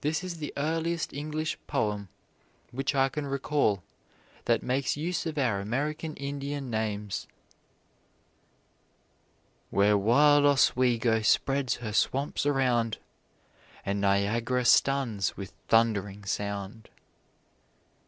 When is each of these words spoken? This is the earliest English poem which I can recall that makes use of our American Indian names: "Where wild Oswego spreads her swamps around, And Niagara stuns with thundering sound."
This 0.00 0.24
is 0.24 0.38
the 0.38 0.52
earliest 0.56 1.12
English 1.12 1.56
poem 1.68 2.08
which 2.72 2.92
I 2.92 3.08
can 3.08 3.24
recall 3.24 3.84
that 4.46 4.64
makes 4.64 4.96
use 4.96 5.26
of 5.26 5.38
our 5.38 5.60
American 5.60 6.16
Indian 6.16 6.70
names: 6.70 7.28
"Where 9.70 9.96
wild 9.96 10.44
Oswego 10.44 11.22
spreads 11.22 11.76
her 11.76 11.92
swamps 11.92 12.44
around, 12.44 12.98
And 13.86 14.00
Niagara 14.00 14.64
stuns 14.64 15.36
with 15.36 15.52
thundering 15.68 16.24
sound." 16.24 16.88